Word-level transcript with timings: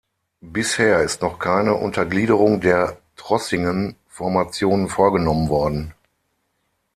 Bisher 0.55 1.03
ist 1.03 1.21
noch 1.21 1.37
keine 1.37 1.75
Untergliederung 1.75 2.59
der 2.59 2.97
Trossingen-Formation 3.17 4.89
vorgenommen 4.89 5.49
worden. 5.49 5.93